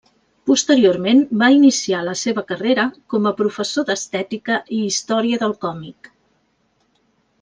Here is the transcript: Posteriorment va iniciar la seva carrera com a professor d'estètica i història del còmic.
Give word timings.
Posteriorment 0.51 1.19
va 1.41 1.49
iniciar 1.57 1.99
la 2.07 2.15
seva 2.21 2.43
carrera 2.53 2.85
com 3.15 3.27
a 3.27 3.35
professor 3.43 3.87
d'estètica 3.91 4.57
i 4.79 4.81
història 4.87 5.41
del 5.45 5.55
còmic. 5.67 6.11